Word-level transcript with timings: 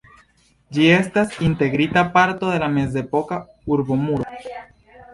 Ĝi 0.77 0.87
estas 0.93 1.35
integrita 1.49 2.05
parto 2.17 2.51
de 2.57 2.65
la 2.67 2.73
mezepoka 2.81 3.41
urbomuro. 3.77 4.63